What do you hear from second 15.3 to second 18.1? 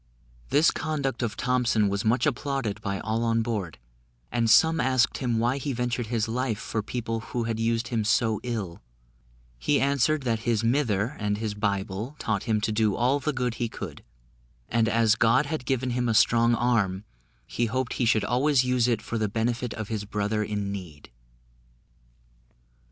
had given him a strong arm, he hoped he